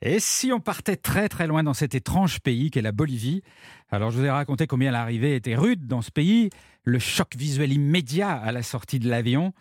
Et 0.00 0.20
si 0.20 0.52
on 0.52 0.60
partait 0.60 0.96
très 0.96 1.28
très 1.28 1.46
loin 1.46 1.64
dans 1.64 1.74
cet 1.74 1.94
étrange 1.94 2.40
pays 2.40 2.70
qu'est 2.70 2.82
la 2.82 2.92
Bolivie 2.92 3.42
Alors 3.90 4.10
je 4.10 4.18
vous 4.18 4.24
ai 4.24 4.30
raconté 4.30 4.66
combien 4.68 4.92
l'arrivée 4.92 5.34
était 5.34 5.56
rude 5.56 5.86
dans 5.88 6.02
ce 6.02 6.12
pays, 6.12 6.50
le 6.84 7.00
choc 7.00 7.34
visuel 7.36 7.72
immédiat 7.72 8.30
à 8.30 8.52
la 8.52 8.62
sortie 8.62 9.00
de 9.00 9.08
l'avion. 9.08 9.52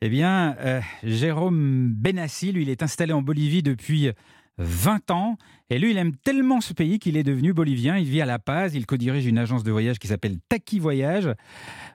Eh 0.00 0.10
bien, 0.10 0.56
euh, 0.60 0.80
Jérôme 1.02 1.92
Benassi, 1.92 2.52
lui, 2.52 2.62
il 2.62 2.68
est 2.68 2.84
installé 2.84 3.12
en 3.12 3.22
Bolivie 3.22 3.64
depuis 3.64 4.12
20 4.58 5.10
ans. 5.10 5.36
Et 5.70 5.78
lui, 5.78 5.90
il 5.90 5.98
aime 5.98 6.16
tellement 6.16 6.60
ce 6.60 6.72
pays 6.72 6.98
qu'il 6.98 7.16
est 7.16 7.22
devenu 7.22 7.52
bolivien. 7.52 7.96
Il 7.96 8.08
vit 8.08 8.20
à 8.20 8.26
La 8.26 8.38
Paz. 8.38 8.74
Il 8.74 8.86
co-dirige 8.86 9.26
une 9.26 9.38
agence 9.38 9.64
de 9.64 9.70
voyage 9.70 9.98
qui 9.98 10.08
s'appelle 10.08 10.38
Taki 10.48 10.78
Voyage. 10.78 11.30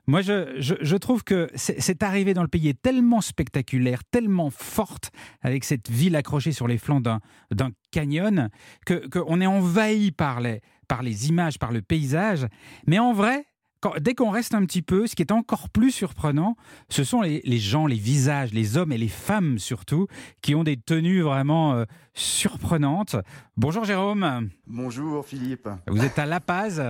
Moi, 0.08 0.22
je, 0.22 0.56
je, 0.60 0.96
trouve 0.96 1.24
que 1.24 1.50
cette 1.56 2.04
arrivée 2.04 2.34
dans 2.34 2.42
le 2.42 2.48
pays 2.48 2.70
est 2.70 2.82
tellement 2.82 3.22
spectaculaire, 3.22 4.04
tellement 4.04 4.50
forte, 4.50 5.12
avec 5.42 5.64
cette 5.64 5.90
ville 5.90 6.16
accrochée 6.16 6.52
sur 6.52 6.68
les 6.68 6.78
flancs 6.78 7.02
d'un 7.02 7.72
canyon, 7.92 8.50
qu'on 9.12 9.42
est 9.42 9.48
envahi 9.48 10.12
par 10.12 10.42
les, 10.42 10.62
par 10.88 11.04
les 11.04 11.30
images, 11.30 11.58
par 11.58 11.72
le 11.72 11.82
paysage. 11.82 12.48
Mais 12.86 13.00
en 13.00 13.14
vrai, 13.14 13.46
dès 14.00 14.14
qu'on 14.14 14.30
reste 14.30 14.54
un 14.54 14.66
petit 14.66 14.82
peu, 14.82 15.08
ce 15.08 15.16
qui 15.16 15.22
est 15.22 15.32
encore 15.32 15.70
plus 15.70 15.92
surprenant, 15.92 16.56
ce 16.90 17.04
sont 17.04 17.22
les, 17.22 17.42
gens, 17.58 17.86
les 17.88 17.98
visages, 17.98 18.54
les 18.54 18.78
hommes 18.78 18.92
et 18.92 18.98
les 18.98 19.08
femmes 19.08 19.60
surtout, 19.60 20.08
qui 20.42 20.56
ont 20.56 20.64
des 20.64 20.78
tenues 20.78 21.22
vraiment 21.22 21.74
euh, 21.74 21.86
surprenantes. 22.14 23.16
Bonjour 23.58 23.86
Jérôme. 23.86 24.50
Bonjour 24.68 25.26
Philippe. 25.26 25.70
Vous 25.88 26.04
êtes 26.04 26.20
à 26.20 26.26
La 26.26 26.40
Paz. 26.40 26.82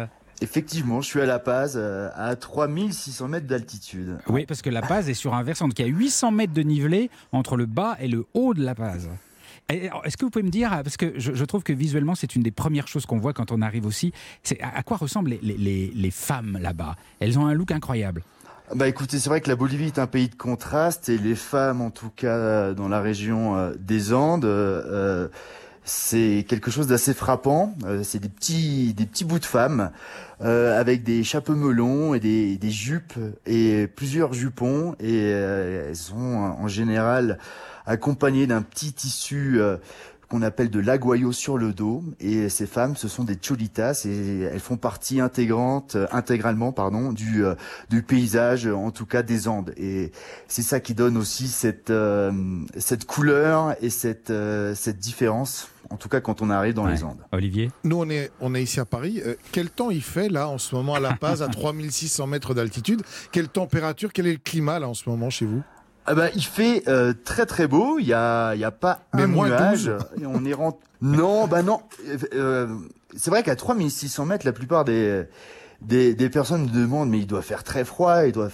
Effectivement, 0.42 1.02
je 1.02 1.08
suis 1.08 1.22
à 1.22 1.26
La 1.26 1.40
Paz, 1.40 1.76
euh, 1.78 2.10
à 2.16 2.36
3600 2.36 3.28
mètres 3.28 3.48
d'altitude. 3.48 4.18
Oui, 4.28 4.46
parce 4.46 4.62
que 4.62 4.70
La 4.70 4.82
Paz 4.82 5.10
est 5.10 5.14
sur 5.14 5.34
un 5.34 5.44
versant, 5.44 5.68
donc 5.68 5.80
il 5.80 5.86
y 5.86 5.90
a 5.90 5.92
800 5.92 6.32
mètres 6.32 6.54
de 6.54 6.64
nivelé 6.64 7.10
entre 7.32 7.56
le 7.56 7.66
bas 7.66 7.96
et 8.00 8.08
le 8.08 8.26
haut 8.34 8.54
de 8.54 8.64
La 8.64 8.76
Paz. 8.76 9.10
Est-ce 9.70 10.18
que 10.18 10.26
vous 10.26 10.32
pouvez 10.32 10.44
me 10.44 10.50
dire, 10.50 10.70
parce 10.84 10.98
que 10.98 11.14
je, 11.18 11.46
trouve 11.46 11.64
que 11.64 11.74
visuellement 11.74 12.16
c'est 12.16 12.36
une 12.36 12.44
des 12.44 12.52
premières 12.52 12.88
choses 12.88 13.06
qu'on 13.06 13.18
voit 13.18 13.34
quand 13.34 13.52
on 13.52 13.62
arrive 13.62 13.86
aussi, 13.86 14.12
c'est 14.44 14.60
à, 14.62 14.84
quoi 14.84 14.98
ressemblent 14.98 15.32
les, 15.42 16.12
femmes 16.12 16.58
là-bas? 16.62 16.96
Elles 17.20 17.40
ont 17.40 17.46
un 17.46 17.54
look 17.54 17.72
incroyable. 17.72 18.24
Bah 18.76 18.88
écoutez, 18.88 19.20
c'est 19.20 19.30
vrai 19.30 19.42
que 19.42 19.50
la 19.50 19.56
Bolivie 19.56 19.88
est 19.88 20.00
un 20.00 20.08
pays 20.08 20.30
de 20.30 20.36
contraste 20.36 21.10
et 21.10 21.18
les 21.18 21.36
femmes, 21.36 21.82
en 21.82 21.92
tout 21.92 22.10
cas 22.16 22.74
dans 22.74 22.88
la 22.88 23.02
région 23.02 23.58
euh, 23.58 23.74
des 23.78 24.14
Andes, 24.14 24.46
euh, 24.46 25.28
c'est 25.84 26.46
quelque 26.48 26.72
chose 26.72 26.88
d'assez 26.88 27.14
frappant. 27.14 27.76
Euh, 27.86 28.04
c'est 28.04 28.20
des 28.20 28.30
petits, 28.30 28.94
des 28.94 29.06
petits 29.06 29.26
bouts 29.26 29.40
de 29.40 29.46
femmes 29.46 29.92
avec 30.40 31.04
des 31.04 31.24
chapeaux 31.24 31.56
melons 31.56 32.14
et 32.14 32.20
des, 32.20 32.70
jupes 32.70 33.14
et 33.46 33.88
plusieurs 33.88 34.34
jupons 34.34 34.94
et 35.00 35.30
elles 35.30 35.96
sont 35.96 36.18
en 36.60 36.68
général 36.68 37.38
accompagnées 37.86 38.48
d'un 38.48 38.62
petit 38.62 38.94
tissu 38.94 39.60
euh, 39.60 39.78
qu'on 40.30 40.42
appelle 40.42 40.70
de 40.70 40.80
l'aguayo 40.80 41.32
sur 41.32 41.58
le 41.58 41.74
dos. 41.74 42.04
Et 42.20 42.50
ces 42.50 42.66
femmes, 42.66 42.96
ce 42.96 43.08
sont 43.08 43.24
des 43.24 43.36
cholitas 43.36 44.04
et 44.06 44.42
elles 44.52 44.60
font 44.60 44.78
partie 44.78 45.20
intégrante, 45.20 45.96
euh, 45.96 46.08
intégralement, 46.12 46.72
pardon, 46.72 47.12
du, 47.12 47.46
euh, 47.46 47.56
du 47.90 48.02
paysage, 48.02 48.66
en 48.68 48.92
tout 48.92 49.06
cas 49.06 49.22
des 49.22 49.48
Andes. 49.48 49.74
Et 49.78 50.12
c'est 50.48 50.62
ça 50.62 50.80
qui 50.80 50.94
donne 50.94 51.18
aussi 51.18 51.48
cette, 51.48 51.94
cette 52.78 53.06
couleur 53.06 53.76
et 53.82 53.90
cette, 53.90 54.34
cette 54.76 54.98
différence. 54.98 55.70
En 55.90 55.98
tout 55.98 56.10
cas, 56.10 56.22
quand 56.22 56.42
on 56.42 56.50
arrive 56.50 56.74
dans 56.74 56.88
les 56.88 57.04
Andes. 57.04 57.20
Olivier 57.32 57.70
Nous, 57.84 57.98
on 57.98 58.10
est, 58.10 58.32
on 58.40 58.56
est 58.56 58.64
ici 58.64 58.80
à 58.80 58.86
Paris. 58.86 59.22
quel 59.52 59.70
temps 59.70 59.92
il 59.92 60.02
fait, 60.02 60.30
là, 60.30 60.48
en 60.48 60.58
ce 60.58 60.74
moment, 60.74 60.96
à 60.96 61.00
La 61.00 61.14
Paz, 61.14 61.44
à 61.44 61.48
3600 61.50 62.26
mètres 62.28 62.54
d'altitude? 62.54 63.04
Quelle 63.32 63.50
température? 63.50 64.12
Quel 64.14 64.26
est 64.28 64.34
le 64.34 64.40
climat, 64.44 64.80
là, 64.80 64.88
en 64.88 64.94
ce 64.94 65.08
moment, 65.08 65.30
chez 65.30 65.46
vous? 65.46 65.62
Ah 66.06 66.16
bah, 66.16 66.28
il 66.36 66.44
fait 66.44 66.84
euh, 66.88 67.14
très 67.14 67.46
très 67.46 67.68
beau. 67.68 67.98
Il 68.00 68.06
y 68.06 68.14
a, 68.14 68.54
il 68.56 68.60
y 68.60 68.66
a 68.66 68.72
pas 68.72 69.02
un 69.14 69.28
nuage. 69.28 69.92
Et 70.22 70.26
on 70.26 70.46
est. 70.46 70.56
Non, 71.02 71.48
bah 71.48 71.64
non. 71.64 71.82
Euh, 72.34 72.68
c'est 73.16 73.30
vrai 73.30 73.44
qu'à 73.44 73.56
3600 73.56 74.26
mètres, 74.26 74.46
la 74.46 74.54
plupart 74.54 74.86
des, 74.86 75.24
des, 75.82 76.14
des 76.14 76.30
personnes 76.30 76.64
me 76.64 76.70
demandent, 76.70 77.10
mais 77.10 77.20
il 77.20 77.28
doit 77.28 77.42
faire 77.42 77.64
très 77.64 77.86
froid. 77.86 78.26
Il 78.26 78.32
doit. 78.34 78.50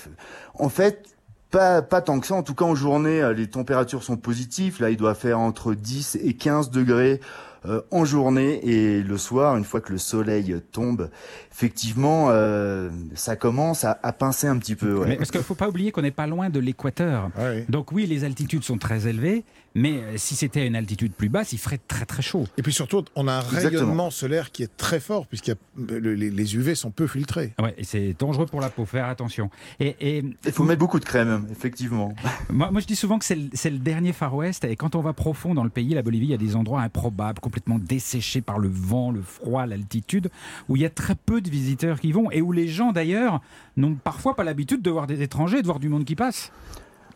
En 0.56 0.70
fait, 0.70 1.06
pas 1.52 1.82
pas 1.82 2.02
tant 2.02 2.20
que 2.20 2.28
ça. 2.28 2.36
En 2.36 2.44
tout 2.44 2.54
cas, 2.54 2.66
en 2.66 2.76
journée, 2.76 3.22
euh, 3.22 3.34
les 3.34 3.48
températures 3.48 4.04
sont 4.04 4.18
positives. 4.18 4.82
Là, 4.82 4.90
il 4.90 4.98
doit 4.98 5.16
faire 5.16 5.40
entre 5.40 5.74
10 5.74 6.20
et 6.22 6.36
15 6.36 6.70
degrés 6.70 7.20
euh, 7.66 7.82
en 7.92 8.06
journée 8.06 8.60
et 8.66 9.02
le 9.02 9.18
soir, 9.18 9.58
une 9.58 9.64
fois 9.64 9.82
que 9.82 9.92
le 9.92 9.98
soleil 9.98 10.56
tombe, 10.72 11.10
effectivement, 11.52 12.28
euh, 12.30 12.90
ça 13.16 13.36
commence 13.36 13.84
à, 13.84 13.96
pincer 14.14 14.48
un 14.48 14.58
petit 14.58 14.76
peu. 14.76 15.04
Mais 15.06 15.18
parce 15.18 15.32
qu'il 15.32 15.40
ne 15.40 15.46
faut 15.46 15.56
pas 15.56 15.70
oublier 15.70 15.92
qu'on 15.92 16.02
n'est 16.02 16.12
pas 16.12 16.28
loin 16.28 16.50
de 16.50 16.60
l'équateur. 16.60 17.30
Donc 17.68 17.92
oui, 17.92 18.06
les 18.06 18.24
altitudes 18.24 18.64
sont 18.64 18.78
très 18.78 19.08
élevées, 19.08 19.44
mais 19.76 20.02
euh, 20.02 20.18
si 20.18 20.36
c'était 20.36 20.62
à 20.62 20.66
une 20.66 20.76
altitude 20.76 21.14
plus 21.14 21.30
basse, 21.30 21.54
il 21.54 21.60
ferait 21.60 21.80
très 21.88 22.06
très 22.06 22.22
chaud. 22.22 22.46
Et 22.58 22.62
puis 22.62 22.74
surtout, 22.74 23.04
on 23.16 23.28
a 23.28 23.34
un 23.34 23.40
rayonnement 23.42 24.10
solaire 24.10 24.52
qui 24.52 24.64
est 24.64 24.78
très 24.78 25.00
fort, 25.00 25.28
puisque 25.28 25.52
les, 25.78 26.56
UV 26.56 26.76
sont 26.76 26.92
peu 26.92 27.08
filtrés. 27.08 27.54
Ouais, 27.60 27.76
et 27.78 27.84
c'est 27.84 28.16
dangereux 28.18 28.46
pour 28.46 28.62
la 28.62 28.70
peau, 28.70 28.86
faire 28.86 29.06
attention. 29.06 29.50
Et, 29.80 30.24
il 30.46 30.52
faut 30.52 30.64
mettre 30.64 30.80
beaucoup 30.80 31.00
de 31.00 31.06
crème, 31.06 31.48
effectivement. 31.52 32.14
moi, 32.50 32.72
moi, 32.72 32.82
je 32.82 32.88
dis 32.88 32.96
souvent 32.96 33.20
que 33.20 33.26
c'est 33.26 33.36
le, 33.36 33.50
le, 33.66 33.78
dernier 33.78 34.14
Far 34.14 34.36
West, 34.36 34.64
et 34.64 34.76
quand 34.76 34.96
on 34.96 35.02
va 35.02 35.14
profond 35.14 35.54
dans 35.54 35.64
le 35.64 35.70
pays, 35.70 35.94
la 35.94 36.02
Bolivie, 36.02 36.28
il 36.28 36.32
y 36.32 36.34
a 36.34 36.38
des 36.38 36.56
endroits 36.56 36.82
improbables, 36.82 37.40
complètement 37.40 37.80
desséchés 37.80 38.42
par 38.42 38.60
le 38.60 38.70
vent, 38.70 39.12
le 39.12 39.22
froid, 39.22 39.66
l'altitude, 39.66 40.30
où 40.68 40.76
il 40.76 40.82
y 40.82 40.86
a 40.86 40.90
très 40.90 41.16
peu 41.16 41.42
de 41.42 41.50
visiteurs 41.50 42.00
qui 42.00 42.12
vont, 42.12 42.32
et 42.32 42.42
où 42.42 42.52
les 42.52 42.68
gens 42.68 42.92
d'ailleurs 42.92 43.42
n'ont 43.78 43.96
parfois 43.96 44.36
pas 44.36 44.44
l'habitude 44.44 44.82
de 44.82 44.90
voir 44.90 45.08
des 45.08 45.22
étrangers, 45.22 45.62
de 45.62 45.68
voir 45.68 45.80
du 45.80 45.90
monde 45.90 46.06
qui 46.06 46.16
passe. 46.16 46.52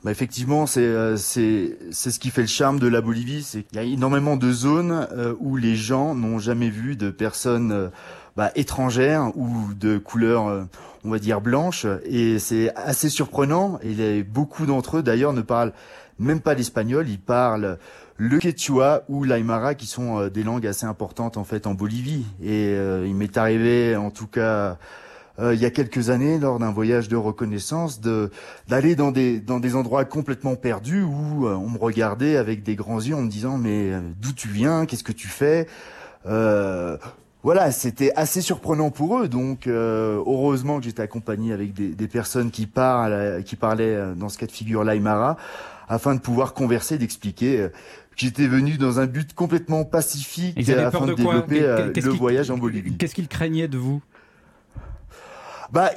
Bah 0.03 0.11
effectivement, 0.11 0.65
euh, 0.75 1.15
c'est 1.15 1.77
c'est 1.91 2.11
ce 2.11 2.19
qui 2.19 2.29
fait 2.29 2.41
le 2.41 2.47
charme 2.47 2.77
de 2.77 2.87
la 2.87 2.99
Bolivie, 2.99 3.41
c'est 3.41 3.63
qu'il 3.63 3.77
y 3.77 3.79
a 3.79 3.83
énormément 3.83 4.35
de 4.35 4.51
zones 4.51 5.07
euh, 5.13 5.33
où 5.39 5.55
les 5.55 5.77
gens 5.77 6.13
n'ont 6.13 6.39
jamais 6.39 6.69
vu 6.69 6.97
de 6.97 7.09
personnes 7.09 7.71
euh, 7.71 7.87
bah, 8.35 8.51
étrangères 8.55 9.31
ou 9.37 9.73
de 9.73 9.97
couleur, 9.97 10.67
on 11.05 11.09
va 11.09 11.19
dire 11.19 11.39
blanche, 11.39 11.85
et 12.03 12.37
c'est 12.39 12.75
assez 12.75 13.07
surprenant. 13.07 13.79
Et 13.81 14.23
beaucoup 14.23 14.65
d'entre 14.65 14.97
eux, 14.97 15.03
d'ailleurs, 15.03 15.31
ne 15.31 15.41
parlent 15.41 15.71
même 16.19 16.41
pas 16.41 16.53
l'espagnol, 16.53 17.07
ils 17.07 17.19
parlent 17.19 17.77
le 18.17 18.39
quechua 18.39 19.03
ou 19.07 19.23
l'aymara, 19.23 19.73
qui 19.75 19.85
sont 19.85 20.27
des 20.27 20.43
langues 20.43 20.67
assez 20.67 20.85
importantes 20.85 21.37
en 21.37 21.43
fait 21.43 21.67
en 21.67 21.75
Bolivie. 21.75 22.25
Et 22.43 22.73
il 22.73 23.15
m'est 23.15 23.37
arrivé, 23.37 23.95
en 23.95 24.09
tout 24.09 24.27
cas 24.27 24.77
euh, 25.39 25.55
il 25.55 25.61
y 25.61 25.65
a 25.65 25.71
quelques 25.71 26.11
années 26.11 26.37
lors 26.37 26.59
d'un 26.59 26.71
voyage 26.71 27.07
de 27.07 27.15
reconnaissance 27.15 27.99
de 27.99 28.29
d'aller 28.67 28.95
dans 28.95 29.11
des 29.11 29.39
dans 29.39 29.59
des 29.59 29.75
endroits 29.75 30.05
complètement 30.05 30.55
perdus 30.55 31.01
où 31.01 31.47
euh, 31.47 31.55
on 31.55 31.69
me 31.69 31.77
regardait 31.79 32.37
avec 32.37 32.61
des 32.61 32.75
grands 32.75 33.01
yeux 33.01 33.15
en 33.15 33.23
me 33.23 33.29
disant 33.29 33.57
mais 33.57 33.91
euh, 33.91 34.01
d'où 34.21 34.31
tu 34.31 34.47
viens? 34.47 34.85
Qu'est-ce 34.85 35.03
que 35.03 35.11
tu 35.11 35.27
fais? 35.27 35.67
Voilà, 37.45 37.71
c'était 37.71 38.13
assez 38.15 38.39
surprenant 38.39 38.89
pour 38.89 39.19
eux. 39.19 39.27
Donc, 39.27 39.67
heureusement 39.67 40.79
que 40.79 40.85
j'étais 40.85 41.01
accompagné 41.01 41.51
avec 41.51 41.73
des, 41.73 41.89
des, 41.89 42.07
personnes 42.07 42.51
qui 42.51 42.67
parlent, 42.67 43.43
qui 43.43 43.57
parlaient 43.57 44.15
dans 44.15 44.29
ce 44.29 44.37
cas 44.37 44.45
de 44.45 44.51
figure 44.53 44.85
l'Aymara, 44.85 45.35
afin 45.89 46.15
de 46.15 46.21
pouvoir 46.21 46.53
converser, 46.53 46.97
d'expliquer 46.97 47.57
que 47.57 47.71
j'étais 48.15 48.47
venu 48.47 48.77
dans 48.77 49.01
un 49.01 49.07
but 49.07 49.33
complètement 49.33 49.83
pacifique 49.83 50.57
afin 50.69 51.05
de, 51.05 51.15
développer 51.15 51.59
le 51.59 52.09
voyage 52.11 52.49
en 52.49 52.57
Bolivie. 52.57 52.95
Qu'est-ce 52.95 53.13
qu'ils 53.13 53.27
craignaient 53.27 53.67
de 53.67 53.77
vous? 53.77 54.01
Bah, 55.73 55.91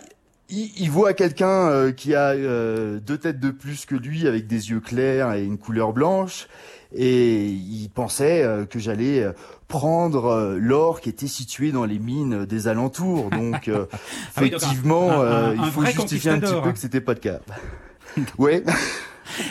il, 0.48 0.90
voit 0.90 1.12
quelqu'un 1.12 1.68
euh, 1.68 1.92
qui 1.92 2.14
a 2.14 2.30
euh, 2.30 2.98
deux 2.98 3.18
têtes 3.18 3.38
de 3.40 3.50
plus 3.50 3.84
que 3.84 3.94
lui, 3.94 4.26
avec 4.26 4.46
des 4.46 4.70
yeux 4.70 4.80
clairs 4.80 5.34
et 5.34 5.44
une 5.44 5.58
couleur 5.58 5.92
blanche, 5.92 6.48
et 6.94 7.44
il 7.44 7.88
pensait 7.90 8.42
euh, 8.42 8.64
que 8.64 8.78
j'allais 8.78 9.26
prendre 9.68 10.56
l'or 10.58 11.02
qui 11.02 11.10
était 11.10 11.26
situé 11.26 11.72
dans 11.72 11.84
les 11.84 11.98
mines 11.98 12.46
des 12.46 12.68
alentours. 12.68 13.28
Donc, 13.28 13.70
ah 14.36 14.42
effectivement, 14.44 15.22
il 15.52 15.70
faut 15.70 15.84
justifier 15.84 16.30
un 16.30 16.40
petit 16.40 16.62
peu 16.62 16.72
que 16.72 16.78
c'était 16.78 17.02
pas 17.02 17.12
le 17.12 17.20
cas. 17.20 17.40
ouais. 18.38 18.64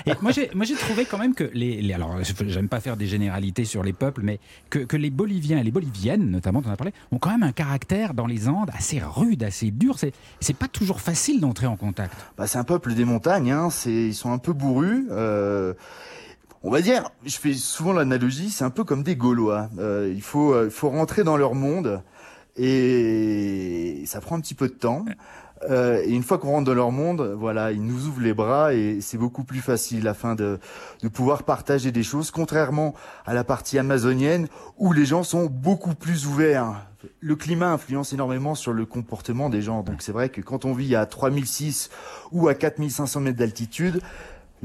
Et 0.06 0.12
moi, 0.22 0.32
j'ai, 0.32 0.76
trouvé 0.76 1.06
quand 1.06 1.18
même 1.18 1.34
que 1.34 1.50
les, 1.54 1.82
les 1.82 1.94
alors, 1.94 2.18
j'aime 2.48 2.70
pas 2.70 2.80
faire 2.80 2.98
des 2.98 3.08
généralités 3.08 3.66
sur 3.66 3.84
les 3.84 3.94
peuples, 3.94 4.22
mais 4.24 4.40
que, 4.70 4.80
que 4.80 4.98
les 4.98 5.10
Boliviens 5.10 5.60
et 5.60 5.64
les 5.64 5.72
Boliviennes, 5.72 6.30
notamment, 6.30 6.62
on 6.66 6.70
a 6.70 6.76
parlé, 6.76 6.94
ont 7.12 7.20
quand 7.20 7.32
même 7.32 7.44
un 7.44 7.52
caractère 7.52 8.14
dans 8.14 8.28
les 8.28 8.48
Andes 8.48 8.72
assez 8.74 9.00
rude, 9.00 9.44
assez 9.44 9.72
dur. 9.72 9.98
C'est, 10.00 10.14
pas 10.56 10.68
toujours 10.68 11.02
facile 11.02 11.42
d'entrer 11.42 11.68
en 11.68 11.76
contact. 11.76 12.16
Bah, 12.38 12.48
c'est 12.48 12.58
un 12.58 12.64
peuple 12.64 12.94
des 12.94 13.06
montagnes. 13.06 13.52
Hein. 13.52 13.70
Ils 13.86 14.16
sont 14.16 14.32
un 14.32 14.38
peu 14.38 14.54
bourrus. 14.54 15.08
Euh, 15.12 15.74
on 16.64 16.72
va 16.72 16.82
dire, 16.82 17.10
je 17.26 17.38
fais 17.38 17.54
souvent 17.54 17.94
l'analogie, 17.94 18.50
c'est 18.50 18.64
un 18.64 18.70
peu 18.70 18.84
comme 18.84 19.04
des 19.04 19.16
Gaulois. 19.16 19.70
Euh, 19.78 20.12
il 20.14 20.22
faut, 20.22 20.54
euh, 20.54 20.70
faut 20.70 20.90
rentrer 20.90 21.24
dans 21.24 21.38
leur 21.38 21.54
monde 21.54 22.02
et 22.58 24.04
ça 24.06 24.22
prend 24.22 24.38
un 24.38 24.42
petit 24.42 24.56
peu 24.56 24.68
de 24.68 24.74
temps. 24.74 25.06
Euh, 25.64 26.02
et 26.04 26.12
une 26.12 26.24
fois 26.24 26.38
qu'on 26.38 26.52
rentre 26.52 26.66
dans 26.66 26.74
leur 26.74 26.92
monde, 26.92 27.34
voilà, 27.38 27.72
ils 27.72 27.84
nous 27.84 28.08
ouvrent 28.08 28.22
les 28.22 28.34
bras 28.34 28.74
et 28.74 29.00
c'est 29.02 29.18
beaucoup 29.18 29.44
plus 29.44 29.62
facile 29.62 30.08
afin 30.08 30.36
de, 30.36 30.60
de 31.02 31.08
pouvoir 31.08 31.44
partager 31.44 31.92
des 31.92 32.04
choses, 32.04 32.32
contrairement 32.32 32.94
à 33.26 33.34
la 33.34 33.44
partie 33.44 33.80
amazonienne 33.80 34.48
où 34.78 34.92
les 34.92 35.06
gens 35.06 35.24
sont 35.24 35.46
beaucoup 35.46 35.96
plus 35.96 36.28
ouverts. 36.28 36.86
Le 37.20 37.36
climat 37.36 37.72
influence 37.72 38.14
énormément 38.14 38.56
sur 38.56 38.74
le 38.74 38.86
comportement 38.86 39.50
des 39.50 39.62
gens. 39.62 39.84
Donc 39.84 40.02
c'est 40.02 40.12
vrai 40.12 40.30
que 40.30 40.42
quand 40.42 40.66
on 40.66 40.74
vit 40.74 40.96
à 40.96 41.06
3006 41.06 41.90
ou 42.32 42.48
à 42.48 42.56
4500 42.56 43.22
mètres 43.22 43.38
d'altitude, 43.38 44.02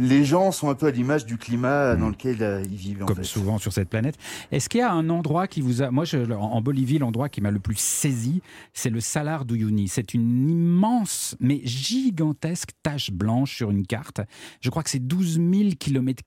les 0.01 0.25
gens 0.25 0.51
sont 0.51 0.71
un 0.71 0.75
peu 0.75 0.87
à 0.87 0.91
l'image 0.91 1.27
du 1.27 1.37
climat 1.37 1.95
dans 1.95 2.09
lequel 2.09 2.43
euh, 2.43 2.63
ils 2.65 2.77
vivent. 2.77 3.03
En 3.03 3.07
Comme 3.07 3.19
fait. 3.19 3.25
souvent 3.25 3.59
sur 3.59 3.73
cette 3.73 3.91
planète. 3.91 4.17
Est-ce 4.51 4.69
qu'il 4.71 4.81
y 4.81 4.83
a 4.83 4.91
un 4.91 5.11
endroit 5.11 5.47
qui 5.47 5.61
vous 5.61 5.83
a. 5.83 5.91
Moi, 5.91 6.07
je, 6.07 6.19
en 6.33 6.61
Bolivie, 6.63 6.99
l'endroit 6.99 7.29
qui 7.29 7.43
m'a 7.43 7.51
le 7.51 7.61
plus 7.61 7.79
saisi, 7.79 8.41
c'est 8.73 8.89
le 8.89 9.01
Salar 9.01 9.45
d'Uyuni. 9.45 9.89
C'est 9.89 10.15
une 10.15 10.49
immense, 10.49 11.37
mais 11.39 11.61
gigantesque 11.65 12.71
tache 12.83 13.11
blanche 13.11 13.55
sur 13.55 13.71
une 13.71 13.87
carte. 13.87 14.23
Je 14.63 14.71
crois 14.71 14.83
que 14.83 14.91
c'est 14.91 15.07
12 15.07 15.35
000 15.35 15.71
km 15.79 16.23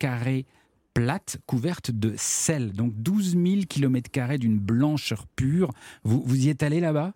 plate, 0.94 1.38
couverte 1.48 1.90
de 1.90 2.14
sel. 2.16 2.74
Donc 2.74 2.94
12 2.96 3.31
000 3.31 3.62
km 3.68 4.38
d'une 4.38 4.60
blancheur 4.60 5.25
pure. 5.36 5.72
Vous, 6.04 6.22
vous 6.24 6.46
y 6.46 6.50
êtes 6.50 6.62
allé 6.62 6.80
là-bas? 6.80 7.14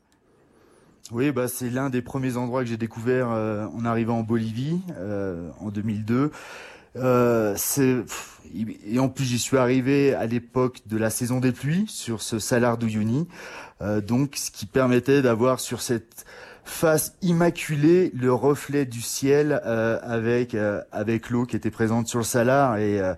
Oui, 1.12 1.32
bah, 1.32 1.48
c'est 1.48 1.70
l'un 1.70 1.90
des 1.90 2.02
premiers 2.02 2.36
endroits 2.36 2.64
que 2.64 2.70
j'ai 2.70 2.78
découvert 2.78 3.32
euh, 3.32 3.66
en 3.68 3.86
arrivant 3.86 4.20
en 4.20 4.24
Bolivie 4.24 4.82
euh, 4.98 5.50
en 5.62 5.70
2002. 5.70 6.32
Euh, 6.98 7.56
et 8.86 9.00
en 9.00 9.08
plus 9.08 9.26
j'y 9.26 9.40
suis 9.40 9.58
arrivé 9.58 10.14
à 10.14 10.26
l'époque 10.26 10.82
de 10.88 10.98
la 10.98 11.10
saison 11.10 11.40
des 11.40 11.52
pluies 11.52 11.86
sur 11.88 12.22
ce 12.22 12.40
Salar 12.40 12.78
d'Uyuni, 12.78 13.28
euh, 13.82 14.02
donc 14.02 14.36
ce 14.36 14.52
qui 14.52 14.66
permettait 14.66 15.22
d'avoir 15.22 15.60
sur 15.60 15.82
cette 15.82 16.26
face 16.64 17.14
immaculée 17.22 18.12
le 18.14 18.34
reflet 18.34 18.86
du 18.86 19.02
ciel 19.02 19.62
euh, 19.66 20.00
avec 20.02 20.56
euh, 20.56 20.82
avec 20.92 21.30
l'eau 21.30 21.46
qui 21.46 21.56
était 21.56 21.72
présente 21.72 22.08
sur 22.08 22.20
le 22.20 22.26
Salar 22.26 22.78
et 22.78 23.00
euh, 23.00 23.14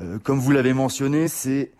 euh, 0.00 0.18
comme 0.22 0.38
vous 0.38 0.52
l'avez 0.52 0.72
mentionné, 0.72 1.28
c'est 1.28 1.72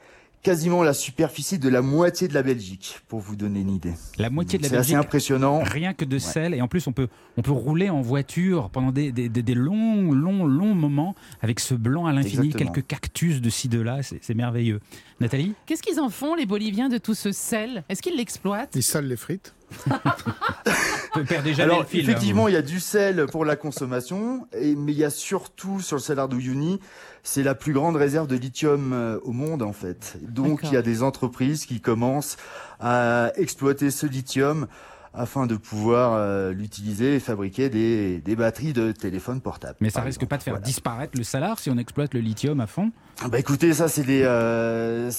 quasiment 0.42 0.82
la 0.82 0.94
superficie 0.94 1.58
de 1.58 1.68
la 1.68 1.82
moitié 1.82 2.28
de 2.28 2.34
la 2.34 2.42
Belgique, 2.42 3.00
pour 3.08 3.20
vous 3.20 3.36
donner 3.36 3.60
une 3.60 3.70
idée. 3.74 3.92
La 4.18 4.30
moitié 4.30 4.58
de 4.58 4.62
la 4.64 4.68
C'est 4.68 4.76
assez 4.76 4.92
Belgique, 4.92 5.06
impressionnant. 5.06 5.60
rien 5.64 5.94
que 5.94 6.04
de 6.04 6.18
sel. 6.18 6.54
Et 6.54 6.62
en 6.62 6.68
plus, 6.68 6.86
on 6.86 6.92
peut, 6.92 7.08
on 7.36 7.42
peut 7.42 7.50
rouler 7.52 7.90
en 7.90 8.00
voiture 8.00 8.70
pendant 8.70 8.92
des, 8.92 9.12
des- 9.12 9.28
des- 9.28 9.42
des 9.42 9.54
longs, 9.54 10.12
longs, 10.12 10.46
longs 10.46 10.74
moments 10.74 11.14
avec 11.42 11.60
ce 11.60 11.74
blanc 11.74 12.06
à 12.06 12.12
l'infini, 12.12 12.50
quelques 12.50 12.86
cactus 12.86 13.40
de 13.40 13.50
ci, 13.50 13.68
de 13.68 13.80
là. 13.80 14.02
C'est 14.02 14.18
c'est 14.22 14.34
merveilleux. 14.34 14.80
Nathalie? 15.20 15.54
Qu'est-ce 15.66 15.82
qu'ils 15.82 16.00
en 16.00 16.08
font, 16.10 16.34
les 16.34 16.46
Boliviens, 16.46 16.88
de 16.88 16.98
tout 16.98 17.14
ce 17.14 17.32
sel? 17.32 17.84
Est-ce 17.88 18.00
qu'ils 18.02 18.16
l'exploitent? 18.16 18.74
Ils 18.74 18.82
salent 18.82 19.08
les 19.08 19.16
frites. 19.16 19.54
Jamais 21.28 21.60
Alors 21.60 21.80
le 21.80 21.86
fil. 21.86 22.00
hein. 22.00 22.02
effectivement, 22.04 22.48
il 22.48 22.54
y 22.54 22.56
a 22.56 22.62
du 22.62 22.80
sel 22.80 23.26
pour 23.30 23.44
la 23.44 23.56
consommation, 23.56 24.46
et, 24.52 24.74
mais 24.76 24.92
il 24.92 24.98
y 24.98 25.04
a 25.04 25.10
surtout 25.10 25.80
sur 25.80 25.96
le 25.96 26.02
Salar 26.02 26.28
d'Uyuni, 26.28 26.80
c'est 27.22 27.42
la 27.42 27.54
plus 27.54 27.72
grande 27.72 27.96
réserve 27.96 28.26
de 28.28 28.36
lithium 28.36 28.92
euh, 28.92 29.18
au 29.22 29.32
monde 29.32 29.62
en 29.62 29.72
fait. 29.72 30.16
Donc 30.22 30.60
il 30.64 30.72
y 30.72 30.76
a 30.76 30.82
des 30.82 31.02
entreprises 31.02 31.66
qui 31.66 31.80
commencent 31.80 32.36
à 32.80 33.32
exploiter 33.36 33.90
ce 33.90 34.06
lithium 34.06 34.66
afin 35.14 35.46
de 35.46 35.56
pouvoir 35.56 36.12
euh, 36.14 36.52
l'utiliser 36.52 37.16
et 37.16 37.20
fabriquer 37.20 37.68
des, 37.70 38.18
des 38.20 38.36
batteries 38.36 38.72
de 38.74 38.92
téléphone 38.92 39.40
portable. 39.40 39.74
Mais 39.80 39.90
ça 39.90 40.02
risque 40.02 40.18
exemple. 40.18 40.30
pas 40.30 40.36
de 40.36 40.42
faire 40.44 40.54
Voilà. 40.54 40.66
disparaître 40.66 41.18
le 41.18 41.24
salar 41.24 41.58
si 41.58 41.70
on 41.70 41.78
exploite 41.78 42.14
le 42.14 42.20
lithium 42.20 42.60
à 42.60 42.66
fond? 42.68 42.92
Ah 43.22 43.28
Bah 43.28 43.38
écoutez, 43.40 43.72
ça 43.72 43.88
c'est 43.88 44.04
des, 44.04 44.22
euh, 44.22 45.10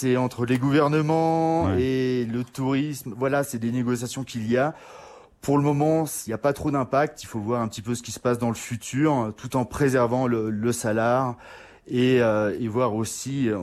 c'est 0.00 0.16
entre 0.16 0.46
les 0.46 0.56
gouvernements 0.58 1.64
Ouais. 1.66 1.82
et 1.82 2.24
le 2.24 2.42
tourisme. 2.44 3.12
Voilà, 3.18 3.44
c'est 3.44 3.58
des 3.58 3.70
négociations 3.72 4.24
qu'il 4.24 4.50
y 4.50 4.56
a. 4.56 4.74
Pour 5.42 5.56
le 5.58 5.62
moment, 5.64 6.04
il 6.26 6.30
n'y 6.30 6.34
a 6.34 6.38
pas 6.38 6.52
trop 6.52 6.70
d'impact. 6.70 7.22
Il 7.22 7.26
faut 7.26 7.38
voir 7.40 7.60
un 7.62 7.68
petit 7.68 7.82
peu 7.82 7.94
ce 7.94 8.02
qui 8.02 8.12
se 8.12 8.20
passe 8.20 8.38
dans 8.38 8.48
le 8.48 8.54
futur, 8.54 9.32
tout 9.36 9.56
en 9.56 9.64
préservant 9.64 10.26
le, 10.26 10.50
et, 11.88 12.20
euh, 12.22 12.56
et 12.60 12.68
voir 12.68 12.94
aussi 12.94 13.48
euh, 13.48 13.58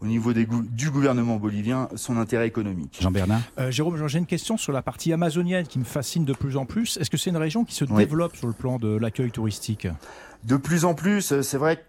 au 0.00 0.06
niveau 0.06 0.32
des 0.32 0.46
du 0.46 0.90
gouvernement 0.90 1.36
bolivien 1.36 1.88
son 1.96 2.16
intérêt 2.16 2.46
économique. 2.46 2.98
Jean 3.00 3.10
Bernard 3.10 3.40
Euh, 3.58 3.70
Jérôme, 3.70 4.06
j'ai 4.08 4.18
une 4.18 4.26
question 4.26 4.56
sur 4.56 4.72
la 4.72 4.82
partie 4.82 5.12
amazonienne 5.12 5.66
qui 5.66 5.78
me 5.78 5.84
fascine 5.84 6.24
de 6.24 6.32
plus 6.34 6.56
en 6.56 6.64
plus. 6.66 6.96
Est-ce 6.98 7.10
que 7.10 7.16
c'est 7.16 7.30
une 7.30 7.36
région 7.38 7.64
qui 7.64 7.74
se 7.74 7.84
Oui. 7.84 7.96
développe 7.96 8.36
sur 8.36 8.46
le 8.46 8.52
plan 8.52 8.78
de 8.78 8.96
l'accueil 8.96 9.30
touristique? 9.30 9.88
De 10.44 10.56
plus 10.56 10.84
en 10.84 10.94
plus, 10.94 11.40
c'est 11.42 11.56
vrai 11.58 11.76
que 11.76 11.82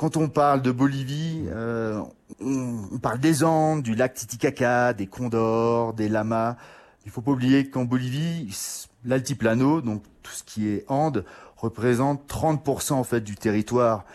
quand 0.00 0.16
on 0.16 0.30
parle 0.30 0.62
de 0.62 0.72
Bolivie, 0.72 1.44
euh, 1.48 2.00
on, 2.40 2.98
parle 3.02 3.20
des 3.20 3.44
Andes, 3.44 3.82
du 3.82 3.94
lac 3.94 4.14
Titicaca, 4.14 4.94
des 4.94 5.06
condors, 5.06 5.92
des 5.92 6.08
lamas. 6.08 6.56
Il 7.04 7.10
faut 7.10 7.20
pas 7.20 7.32
oublier 7.32 7.68
qu'en 7.68 7.84
Bolivie, 7.84 8.48
l'altiplano, 9.04 9.82
donc 9.82 10.02
tout 10.22 10.32
ce 10.32 10.42
qui 10.42 10.68
est 10.68 10.86
Andes, 10.88 11.26
représente 11.54 12.26
30% 12.32 12.94
en 12.94 13.04
fait 13.04 13.20
du 13.20 13.34
territoire. 13.34 14.06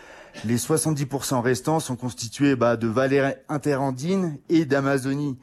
Les 0.44 0.56
70% 0.56 1.40
restants 1.40 1.78
sont 1.78 1.94
constitués 1.94 2.56
bah, 2.56 2.76
de 2.76 2.88
vallées 2.88 3.34
interandines 3.48 4.38
et 4.48 4.64
d'Amazonie. 4.64 5.38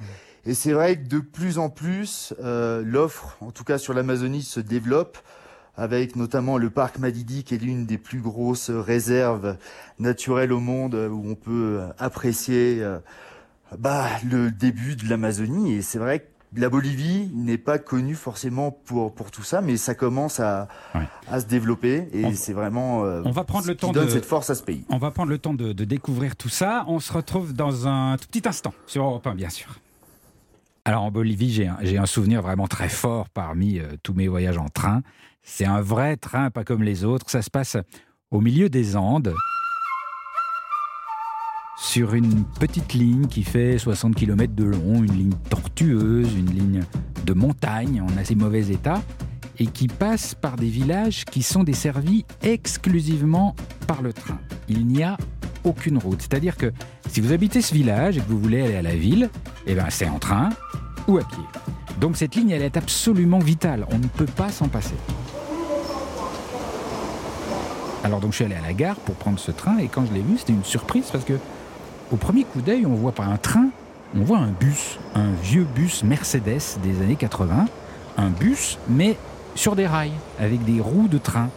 Et 0.45 0.55
c'est 0.55 0.73
vrai 0.73 0.97
que 0.97 1.07
de 1.07 1.19
plus 1.19 1.57
en 1.57 1.69
plus, 1.69 2.33
euh, 2.43 2.83
l'offre, 2.85 3.37
en 3.39 3.51
tout 3.51 3.63
cas 3.63 3.77
sur 3.77 3.93
l'Amazonie, 3.93 4.41
se 4.41 4.59
développe 4.59 5.17
avec 5.75 6.15
notamment 6.15 6.57
le 6.57 6.69
parc 6.69 6.99
Madidi 6.99 7.43
qui 7.43 7.55
est 7.55 7.57
l'une 7.57 7.85
des 7.85 7.97
plus 7.97 8.19
grosses 8.19 8.69
réserves 8.69 9.57
naturelles 9.99 10.51
au 10.53 10.59
monde 10.59 10.95
euh, 10.95 11.09
où 11.09 11.23
on 11.29 11.35
peut 11.35 11.79
euh, 11.79 11.87
apprécier 11.97 12.77
euh, 12.81 12.99
bah, 13.79 14.07
le 14.29 14.51
début 14.51 14.95
de 14.95 15.09
l'Amazonie 15.09 15.73
et 15.73 15.81
c'est 15.81 15.97
vrai 15.99 16.19
que 16.19 16.25
la 16.55 16.69
Bolivie 16.69 17.31
n'est 17.33 17.57
pas 17.57 17.79
connue 17.79 18.13
forcément 18.13 18.69
pour 18.69 19.15
pour 19.15 19.31
tout 19.31 19.41
ça 19.41 19.61
mais 19.61 19.75
ça 19.75 19.95
commence 19.95 20.39
à 20.39 20.67
Ouais. 20.93 21.07
à 21.27 21.39
se 21.39 21.47
développer 21.47 22.07
et 22.13 22.31
c'est 22.35 22.53
vraiment 22.53 23.03
euh, 23.05 23.23
on 23.25 23.31
va 23.31 23.43
prendre 23.43 23.63
ce 23.63 23.69
le 23.69 23.73
qui 23.73 23.81
temps 23.81 23.91
donne 23.91 24.05
de- 24.05 24.11
cette 24.11 24.25
force 24.25 24.51
à 24.51 24.55
ce 24.55 24.61
pays. 24.61 24.85
On 24.89 24.99
va 24.99 25.09
prendre 25.09 25.31
le 25.31 25.39
temps 25.39 25.55
de, 25.55 25.73
de 25.73 25.83
découvrir 25.85 26.35
tout 26.35 26.49
ça. 26.49 26.85
On 26.87 26.99
se 26.99 27.11
retrouve 27.11 27.53
dans 27.53 27.87
un 27.87 28.17
tout 28.17 28.27
petit 28.27 28.47
instant 28.47 28.71
sur 28.85 29.03
Europe 29.03 29.25
1, 29.25 29.33
bien 29.33 29.49
sûr. 29.49 29.79
Alors 30.85 31.01
en 31.03 31.09
Bolivie, 31.11 31.51
j'ai 31.51 31.67
un, 31.67 31.77
un 32.03 32.05
souvenir 32.05 32.43
vraiment 32.43 32.67
très 32.67 32.89
fort 32.89 33.29
parmi 33.29 33.79
euh, 33.79 33.87
tous 34.03 34.13
mes 34.13 34.27
voyages 34.27 34.57
en 34.59 34.69
train. 34.69 35.01
C'est 35.43 35.65
un 35.65 35.81
vrai 35.81 36.15
train, 36.15 36.49
pas 36.49 36.63
comme 36.63 36.83
les 36.83 37.03
autres. 37.03 37.29
Ça 37.29 37.41
se 37.41 37.49
passe 37.49 37.77
au 38.31 38.41
milieu 38.41 38.69
des 38.69 38.95
Andes, 38.95 39.35
sur 41.77 42.13
une 42.13 42.45
petite 42.59 42.93
ligne 42.93 43.27
qui 43.27 43.43
fait 43.43 43.77
60 43.77 44.15
km 44.15 44.53
de 44.55 44.63
long, 44.63 45.03
une 45.03 45.15
ligne 45.15 45.33
tortueuse, 45.49 46.33
une 46.33 46.49
ligne 46.49 46.83
de 47.25 47.33
montagne 47.33 48.01
en 48.01 48.17
assez 48.17 48.35
mauvais 48.35 48.69
état, 48.69 49.01
et 49.59 49.67
qui 49.67 49.87
passe 49.87 50.33
par 50.33 50.55
des 50.55 50.69
villages 50.69 51.25
qui 51.25 51.43
sont 51.43 51.63
desservis 51.63 52.25
exclusivement 52.41 53.55
par 53.85 54.01
le 54.01 54.13
train. 54.13 54.39
Il 54.69 54.87
n'y 54.87 55.03
a 55.03 55.17
aucune 55.63 55.97
route. 55.97 56.21
C'est-à-dire 56.21 56.57
que 56.57 56.71
si 57.09 57.21
vous 57.21 57.33
habitez 57.33 57.61
ce 57.61 57.73
village 57.73 58.17
et 58.17 58.21
que 58.21 58.29
vous 58.29 58.39
voulez 58.39 58.61
aller 58.61 58.75
à 58.75 58.81
la 58.81 58.95
ville, 58.95 59.29
eh 59.67 59.75
ben 59.75 59.89
c'est 59.89 60.07
en 60.07 60.19
train 60.19 60.49
ou 61.07 61.17
à 61.17 61.23
pied. 61.23 61.43
Donc 61.99 62.17
cette 62.17 62.35
ligne, 62.35 62.51
elle 62.51 62.63
est 62.63 62.77
absolument 62.77 63.39
vitale. 63.39 63.85
On 63.91 63.97
ne 63.97 64.07
peut 64.07 64.25
pas 64.25 64.49
s'en 64.49 64.67
passer. 64.67 64.95
Alors 68.03 68.19
donc 68.19 68.31
je 68.31 68.37
suis 68.37 68.45
allé 68.45 68.55
à 68.55 68.61
la 68.61 68.73
gare 68.73 68.97
pour 68.97 69.15
prendre 69.15 69.39
ce 69.39 69.51
train 69.51 69.77
et 69.77 69.87
quand 69.87 70.05
je 70.05 70.13
l'ai 70.13 70.21
vu, 70.21 70.37
c'était 70.37 70.53
une 70.53 70.65
surprise 70.65 71.05
parce 71.11 71.23
que 71.23 71.39
au 72.11 72.17
premier 72.17 72.43
coup 72.43 72.61
d'œil, 72.61 72.85
on 72.85 72.93
voit 72.95 73.13
pas 73.13 73.23
un 73.23 73.37
train, 73.37 73.69
on 74.15 74.23
voit 74.23 74.39
un 74.39 74.51
bus, 74.51 74.99
un 75.15 75.31
vieux 75.41 75.63
bus 75.63 76.03
Mercedes 76.03 76.79
des 76.83 77.01
années 77.01 77.15
80, 77.15 77.65
un 78.17 78.29
bus 78.29 78.77
mais 78.89 79.17
sur 79.55 79.75
des 79.75 79.87
rails 79.87 80.11
avec 80.37 80.63
des 80.65 80.81
roues 80.81 81.07
de 81.07 81.17
train, 81.17 81.49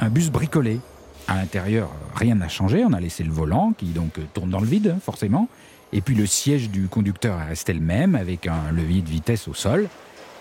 un 0.00 0.08
bus 0.08 0.30
bricolé. 0.30 0.80
À 1.28 1.36
l'intérieur, 1.36 1.88
rien 2.16 2.34
n'a 2.34 2.48
changé, 2.48 2.84
on 2.84 2.92
a 2.92 3.00
laissé 3.00 3.22
le 3.22 3.30
volant 3.30 3.72
qui 3.78 3.86
donc 3.86 4.18
tourne 4.34 4.50
dans 4.50 4.58
le 4.58 4.66
vide, 4.66 4.96
forcément. 5.00 5.48
Et 5.92 6.00
puis 6.00 6.16
le 6.16 6.26
siège 6.26 6.68
du 6.70 6.88
conducteur 6.88 7.38
est 7.40 7.44
resté 7.50 7.72
le 7.72 7.80
même 7.80 8.16
avec 8.16 8.48
un 8.48 8.72
levier 8.72 9.02
de 9.02 9.08
vitesse 9.08 9.46
au 9.46 9.54
sol. 9.54 9.88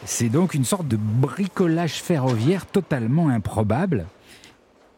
C'est 0.06 0.30
donc 0.30 0.56
une 0.56 0.65
sorte 0.65 0.88
de 0.88 0.98
bricolage 0.98 2.01
ferroviaire 2.01 2.65
totalement 2.65 3.30
improbable. 3.30 4.06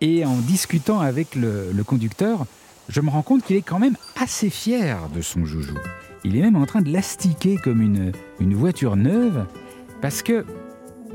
Et 0.04 0.26
en 0.26 0.36
discutant 0.36 1.00
avec 1.00 1.34
le, 1.34 1.82
conducteur, 1.86 2.46
je 2.90 3.00
me 3.00 3.10
rends 3.10 3.22
compte 3.22 3.42
qu'il 3.42 3.56
est 3.56 3.62
quand 3.62 3.80
même 3.80 3.96
assez 4.22 4.50
fier 4.50 4.98
de 5.16 5.22
son 5.22 5.46
joujou. 5.46 5.78
Il 6.26 6.36
est 6.36 6.42
même 6.42 6.58
en 6.58 6.66
train 6.66 6.82
de 6.82 6.92
l'astiquer 6.92 7.56
comme 7.56 7.82
une, 7.82 8.12
une 8.42 8.54
voiture 8.54 8.98
neuve, 8.98 9.46
parce 10.02 10.22
que 10.22 10.46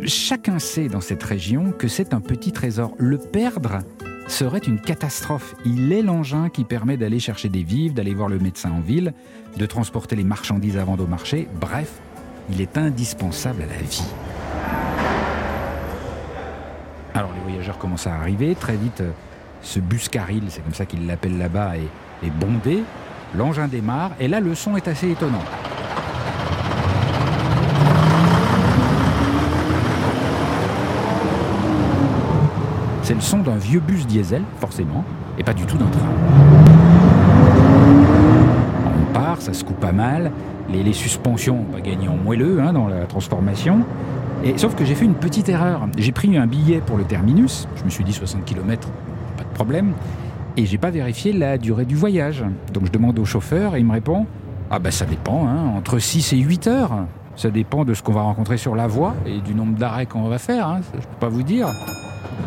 chacun 0.07 0.59
sait 0.59 0.89
dans 0.89 1.03
cette 1.03 1.23
région 1.23 1.71
que 1.71 1.87
c'est 1.87 2.15
un 2.15 2.23
petit 2.23 2.51
trésor. 2.51 2.95
Le 2.97 3.19
perdre 3.19 3.81
serait 4.27 4.59
une 4.61 4.81
catastrophe. 4.81 5.55
Il 5.67 5.93
est 5.93 6.01
l'engin 6.01 6.49
qui 6.49 6.65
permet 6.65 6.97
d'aller 6.97 7.21
chercher 7.21 7.51
des 7.51 7.65
vivres, 7.65 7.95
d'aller 7.95 8.15
voir 8.15 8.31
le 8.31 8.39
médecin 8.39 8.71
en 8.71 8.81
ville, 8.81 9.13
de 9.59 9.67
transporter 9.67 10.17
les 10.17 10.25
marchandises 10.25 10.79
à 10.79 10.85
vendre 10.85 11.05
au 11.05 11.09
marché. 11.09 11.47
Bref, 11.61 12.01
il 12.51 12.63
est 12.63 12.79
indispensable 12.79 13.65
à 13.65 13.67
la 13.67 13.83
vie. 13.83 14.05
Alors 17.15 17.31
les 17.35 17.41
voyageurs 17.41 17.79
commencent 17.79 18.07
à 18.07 18.15
arriver. 18.15 18.55
Très 18.55 18.77
vite, 18.77 19.01
euh, 19.01 19.11
ce 19.63 19.81
bus 19.81 20.09
caril, 20.09 20.45
c'est 20.49 20.63
comme 20.63 20.75
ça 20.75 20.87
qu'ils 20.87 21.07
l'appellent 21.07 21.39
là-bas, 21.39 21.73
est, 21.77 22.31
bondé. 22.31 22.83
L'engin 23.37 23.69
démarre 23.69 24.13
et 24.19 24.29
là, 24.29 24.41
le 24.41 24.55
son 24.55 24.77
est 24.77 24.89
assez 24.89 25.11
étonnant. 25.11 25.43
C'est 33.03 33.15
le 33.15 33.21
son 33.21 33.39
d'un 33.39 33.57
vieux 33.57 33.81
bus 33.81 34.07
diesel, 34.07 34.43
forcément, 34.61 35.05
et 35.39 35.43
pas 35.43 35.55
du 35.55 35.65
tout 35.65 35.79
d'un 35.79 35.87
train. 35.87 36.09
On 38.87 39.13
part, 39.15 39.41
ça 39.41 39.55
se 39.55 39.65
coupe 39.65 39.81
pas 39.81 39.93
mal. 39.93 40.31
Les, 40.71 40.93
suspensions, 40.93 41.65
on 41.69 41.73
va 41.73 41.81
gagner 41.81 42.09
en 42.09 42.17
moelleux 42.17 42.61
hein, 42.61 42.75
dans 42.75 42.87
la 42.87 43.07
transformation. 43.07 43.81
Et, 44.45 44.57
sauf 44.57 44.75
que 44.75 44.85
j'ai 44.85 44.95
fait 44.95 45.05
une 45.05 45.15
petite 45.15 45.49
erreur. 45.49 45.89
J'ai 45.97 46.13
pris 46.13 46.37
un 46.37 46.47
billet 46.47 46.81
pour 46.85 46.97
le 46.97 47.05
terminus. 47.05 47.67
Je 47.77 47.85
me 47.85 47.91
suis 47.91 48.05
dit 48.05 48.13
60 48.13 48.45
km, 48.45 48.89
pas 49.37 49.45
de 49.45 49.49
problème. 49.55 49.93
et 50.57 50.67
j'ai 50.67 50.79
pas 50.79 50.91
vérifié 50.91 51.33
la 51.33 51.59
durée 51.59 51.85
du 51.85 51.95
voyage. 51.95 52.45
Donc 52.73 52.87
je 52.87 52.91
demande 52.93 53.19
au 53.19 53.25
chauffeur 53.25 53.77
et 53.77 53.81
il 53.81 53.87
me 53.87 53.93
répond 53.93 54.27
Ah 54.71 54.79
ben 54.79 54.91
ça 54.91 55.05
dépend, 55.05 55.47
hein, 55.47 55.73
entre 55.77 55.99
6 55.99 56.33
et 56.33 56.39
8 56.39 56.67
heures. 56.67 57.07
Ça 57.37 57.51
dépend 57.51 57.85
de 57.85 57.95
ce 57.95 58.03
qu'on 58.03 58.13
va 58.13 58.23
rencontrer 58.23 58.57
sur 58.57 58.75
la 58.75 58.89
voie 58.89 59.15
et 59.25 59.41
du 59.41 59.55
nombre 59.55 59.79
d'arrêts 59.79 60.07
qu'on 60.07 60.29
va 60.29 60.39
faire, 60.39 60.67
hein, 60.67 60.81
je 60.95 61.07
peux 61.07 61.19
pas 61.21 61.29
vous 61.29 61.45
dire. 61.45 61.69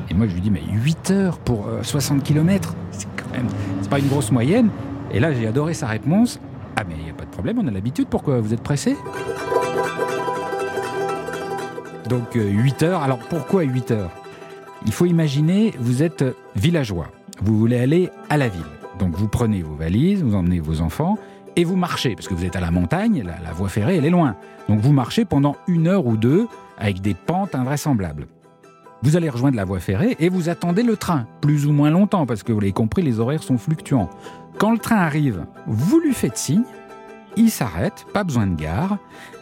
Et 0.10 0.14
moi 0.14 0.28
je 0.28 0.34
lui 0.34 0.42
dis 0.42 0.52
Mais 0.52 0.64
8 0.70 1.12
heures 1.12 1.40
pour 1.40 1.68
euh, 1.68 1.84
60 1.84 2.24
km, 2.24 2.76
c'est 2.92 3.08
quand 3.16 3.32
même. 3.32 3.48
C'est 3.82 3.90
pas 3.90 4.00
une 4.00 4.08
grosse 4.08 4.32
moyenne. 4.32 4.70
Et 5.14 5.20
là 5.20 5.32
j'ai 5.34 5.48
adoré 5.48 5.74
sa 5.74 5.88
réponse 5.88 6.40
Ah 6.76 6.84
mais 6.88 6.96
il 6.98 7.06
n'y 7.06 7.10
a 7.10 7.14
pas 7.14 7.26
de 7.26 7.30
problème, 7.30 7.60
on 7.60 7.68
a 7.68 7.72
l'habitude, 7.72 8.08
pourquoi? 8.10 8.40
Vous 8.40 8.54
êtes 8.54 8.64
pressé? 8.64 8.98
Donc 12.12 12.36
euh, 12.36 12.44
8 12.44 12.84
heures, 12.84 13.04
alors 13.04 13.20
pourquoi 13.20 13.64
8 13.64 13.92
heures? 13.92 14.12
Il 14.86 14.92
faut 14.92 15.06
imaginer, 15.06 15.74
vous 15.80 16.04
êtes 16.04 16.26
villageois, 16.58 17.08
vous 17.42 17.58
voulez 17.58 17.80
aller 17.80 18.10
à 18.30 18.36
la 18.36 18.50
ville. 18.50 18.66
Donc 19.00 19.16
vous 19.16 19.30
prenez 19.30 19.62
vos 19.62 19.76
valises, 19.76 20.22
vous 20.22 20.36
emmenez 20.36 20.60
vos 20.60 20.82
enfants 20.82 21.18
et 21.56 21.64
vous 21.64 21.78
marchez, 21.78 22.14
parce 22.16 22.28
que 22.28 22.34
vous 22.34 22.44
êtes 22.44 22.58
à 22.58 22.60
la 22.60 22.70
montagne, 22.70 23.24
la, 23.26 23.40
la 23.42 23.54
voie 23.54 23.70
ferrée 23.70 23.96
elle 23.96 24.04
est 24.04 24.10
loin. 24.10 24.36
Donc 24.68 24.82
vous 24.82 24.92
marchez 24.92 25.24
pendant 25.24 25.56
une 25.70 25.88
heure 25.88 26.06
ou 26.06 26.18
deux 26.18 26.50
avec 26.78 27.00
des 27.00 27.14
pentes 27.14 27.56
invraisemblables. 27.56 28.28
Vous 29.04 29.16
allez 29.16 29.30
rejoindre 29.30 29.56
la 29.56 29.64
voie 29.64 29.80
ferrée 29.80 30.18
et 30.20 30.28
vous 30.28 30.50
attendez 30.50 30.84
le 30.84 30.98
train, 30.98 31.28
plus 31.40 31.66
ou 31.66 31.72
moins 31.72 31.92
longtemps, 31.92 32.26
parce 32.26 32.44
que 32.44 32.52
vous 32.52 32.60
l'avez 32.60 32.74
compris, 32.74 33.04
les 33.04 33.22
horaires 33.22 33.42
sont 33.42 33.58
fluctuants. 33.58 34.10
Quand 34.58 34.74
le 34.74 34.80
train 34.80 34.98
arrive, 34.98 35.46
vous 35.66 36.02
lui 36.02 36.14
faites 36.14 36.38
signe, 36.38 36.64
il 37.38 37.52
s'arrête, 37.52 38.06
pas 38.14 38.26
besoin 38.26 38.48
de 38.48 38.56
gare. 38.56 38.98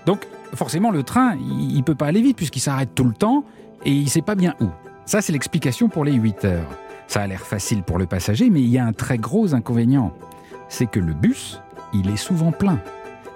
Donc 0.05 0.27
forcément 0.53 0.91
le 0.91 1.03
train, 1.03 1.35
il, 1.35 1.75
il 1.75 1.83
peut 1.83 1.95
pas 1.95 2.07
aller 2.07 2.21
vite 2.21 2.37
puisqu'il 2.37 2.61
s'arrête 2.61 2.93
tout 2.95 3.03
le 3.03 3.13
temps 3.13 3.43
et 3.85 3.91
il 3.91 4.09
sait 4.09 4.21
pas 4.21 4.35
bien 4.35 4.55
où. 4.61 4.67
Ça 5.05 5.21
c'est 5.21 5.33
l'explication 5.33 5.89
pour 5.89 6.05
les 6.05 6.13
8 6.13 6.45
heures. 6.45 6.69
Ça 7.07 7.21
a 7.21 7.27
l'air 7.27 7.41
facile 7.41 7.81
pour 7.81 7.97
le 7.97 8.05
passager, 8.05 8.51
mais 8.51 8.61
il 8.61 8.69
y 8.69 8.77
a 8.77 8.85
un 8.85 8.93
très 8.93 9.17
gros 9.17 9.55
inconvénient. 9.55 10.13
C'est 10.67 10.85
que 10.85 10.99
le 10.99 11.13
bus, 11.13 11.59
il 11.93 12.09
est 12.09 12.17
souvent 12.17 12.51
plein. 12.51 12.79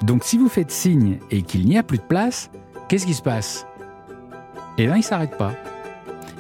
Donc 0.03 0.24
si 0.24 0.38
vous 0.38 0.50
faites 0.50 0.70
signe 0.70 1.17
et 1.32 1.41
qu'il 1.41 1.65
n'y 1.65 1.77
a 1.77 1.84
plus 1.84 1.98
de 1.98 2.03
place, 2.03 2.51
qu'est-ce 2.88 3.08
qui 3.08 3.15
se 3.15 3.24
passe? 3.24 3.65
Eh 4.77 4.86
bien, 4.86 4.98
il 4.98 5.03
s'arrête 5.03 5.38
pas. 5.38 5.53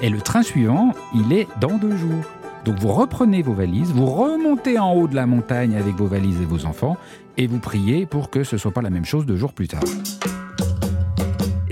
Et 0.01 0.09
le 0.09 0.21
train 0.21 0.43
suivant, 0.43 0.91
il 1.15 1.33
est 1.33 1.47
dans 1.59 1.77
deux 1.77 1.95
jours. 1.95 2.23
Donc 2.65 2.77
vous 2.79 2.89
reprenez 2.89 3.41
vos 3.41 3.53
valises, 3.53 3.91
vous 3.91 4.05
remontez 4.05 4.79
en 4.79 4.93
haut 4.93 5.07
de 5.07 5.15
la 5.15 5.25
montagne 5.25 5.75
avec 5.75 5.95
vos 5.95 6.07
valises 6.07 6.41
et 6.41 6.45
vos 6.45 6.65
enfants, 6.65 6.97
et 7.37 7.47
vous 7.47 7.59
priez 7.59 8.05
pour 8.05 8.29
que 8.29 8.43
ce 8.43 8.57
soit 8.57 8.71
pas 8.71 8.81
la 8.81 8.89
même 8.89 9.05
chose 9.05 9.25
deux 9.25 9.37
jours 9.37 9.53
plus 9.53 9.67
tard. 9.67 9.81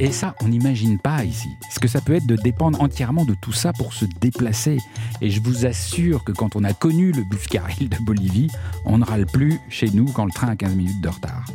Et 0.04 0.12
ça, 0.12 0.34
on 0.42 0.48
n'imagine 0.48 0.98
pas 0.98 1.24
ici. 1.24 1.50
Ce 1.70 1.80
que 1.80 1.88
ça 1.88 2.02
peut 2.02 2.16
être 2.16 2.26
de 2.26 2.36
dépendre 2.36 2.82
entièrement 2.82 3.24
de 3.24 3.36
tout 3.40 3.54
ça 3.54 3.72
pour 3.72 3.94
se 3.94 4.06
déplacer. 4.20 4.80
Et 5.22 5.30
je 5.30 5.40
vous 5.40 5.68
assure 5.68 6.24
que 6.24 6.32
quand 6.32 6.56
on 6.56 6.64
a 6.64 6.74
connu 6.74 7.12
le 7.12 7.24
bus 7.24 7.48
de 7.48 8.04
Bolivie, 8.04 8.50
on 8.84 8.98
ne 8.98 9.06
râle 9.06 9.28
plus 9.28 9.60
chez 9.70 9.92
nous 9.92 10.06
quand 10.06 10.26
le 10.26 10.32
train 10.32 10.48
a 10.48 10.56
15 10.56 10.74
minutes 10.74 11.02
de 11.02 11.10
retard. 11.10 11.46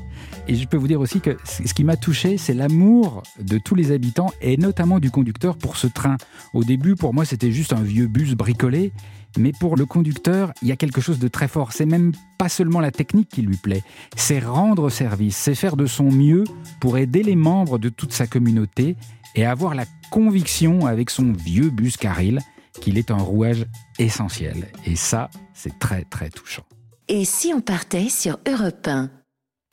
Et 0.46 0.54
je 0.54 0.64
peux 0.68 0.76
vous 0.76 0.86
dire 0.86 1.00
aussi 1.00 1.20
que 1.20 1.36
ce 1.44 1.74
qui 1.74 1.82
m'a 1.82 1.96
touché, 1.96 2.38
c'est 2.38 2.54
l'amour 2.54 3.24
de 3.40 3.58
tous 3.58 3.74
les 3.74 3.90
habitants 3.90 4.32
et 4.40 4.56
notamment 4.56 5.00
du 5.00 5.10
conducteur 5.10 5.58
pour 5.58 5.76
ce 5.76 5.88
train. 5.88 6.16
Au 6.54 6.62
début, 6.62 6.94
pour 6.94 7.12
moi, 7.12 7.24
c'était 7.24 7.50
juste 7.50 7.72
un 7.72 7.82
vieux 7.82 8.06
bus 8.06 8.34
bricolé. 8.36 8.92
Mais 9.36 9.52
pour 9.52 9.76
le 9.76 9.86
conducteur, 9.86 10.52
il 10.62 10.68
y 10.68 10.72
a 10.72 10.76
quelque 10.76 11.00
chose 11.00 11.18
de 11.18 11.28
très 11.28 11.48
fort. 11.48 11.72
C'est 11.72 11.86
même 11.86 12.12
pas 12.38 12.48
seulement 12.48 12.80
la 12.80 12.90
technique 12.90 13.28
qui 13.28 13.42
lui 13.42 13.56
plaît, 13.56 13.82
c'est 14.16 14.38
rendre 14.38 14.90
service, 14.90 15.36
c'est 15.36 15.54
faire 15.54 15.76
de 15.76 15.86
son 15.86 16.10
mieux 16.10 16.44
pour 16.80 16.98
aider 16.98 17.22
les 17.22 17.36
membres 17.36 17.78
de 17.78 17.88
toute 17.88 18.12
sa 18.12 18.26
communauté 18.26 18.96
et 19.34 19.44
avoir 19.44 19.74
la 19.74 19.84
conviction 20.10 20.86
avec 20.86 21.10
son 21.10 21.32
vieux 21.32 21.70
bus 21.70 21.96
carril 21.96 22.40
qu'il 22.80 22.98
est 22.98 23.10
un 23.10 23.18
rouage 23.18 23.66
essentiel. 23.98 24.68
Et 24.84 24.96
ça, 24.96 25.30
c'est 25.54 25.78
très 25.78 26.02
très 26.02 26.30
touchant. 26.30 26.64
Et 27.08 27.24
si 27.24 27.52
on 27.54 27.60
partait 27.60 28.08
sur 28.08 28.38
Europe 28.46 28.86
1 28.86 29.10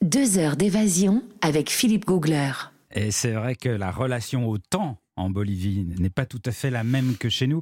Deux 0.03 0.37
heures 0.37 0.55
d'évasion 0.55 1.23
avec 1.41 1.69
Philippe 1.69 2.05
Googler. 2.05 2.51
Et 2.93 3.11
c'est 3.11 3.31
vrai 3.31 3.55
que 3.55 3.69
la 3.69 3.91
relation 3.91 4.47
au 4.47 4.57
temps 4.57 4.97
en 5.15 5.29
Bolivie 5.29 5.85
n'est 5.99 6.09
pas 6.09 6.25
tout 6.25 6.41
à 6.45 6.51
fait 6.51 6.69
la 6.69 6.83
même 6.83 7.15
que 7.17 7.29
chez 7.29 7.47
nous. 7.47 7.61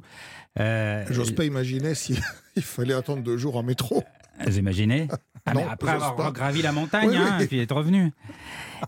Euh, 0.58 1.04
J'ose 1.10 1.32
pas 1.34 1.44
imaginer 1.44 1.94
s'il 1.94 2.18
il 2.56 2.62
fallait 2.62 2.94
attendre 2.94 3.22
deux 3.22 3.36
jours 3.36 3.56
en 3.56 3.62
métro. 3.62 4.02
Vous 4.46 4.58
imaginez? 4.58 5.08
Ah, 5.44 5.52
Après 5.70 5.90
avoir 5.90 6.16
pas. 6.16 6.30
gravi 6.30 6.62
la 6.62 6.72
montagne, 6.72 7.08
Oui, 7.10 7.16
hein, 7.16 7.34
oui. 7.38 7.44
et 7.44 7.46
puis 7.48 7.58
être 7.60 7.74
revenu. 7.74 8.12